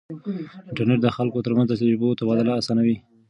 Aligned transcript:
انټرنیټ 0.69 0.99
د 1.03 1.07
خلکو 1.17 1.43
ترمنځ 1.45 1.67
د 1.69 1.73
تجربو 1.81 2.17
تبادله 2.19 2.51
اسانوي. 2.61 2.95